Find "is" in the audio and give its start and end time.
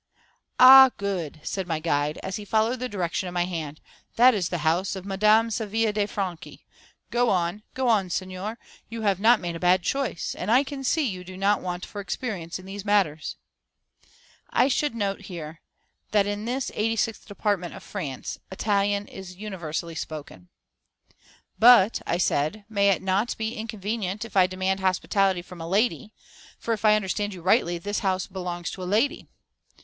4.33-4.49, 19.07-19.35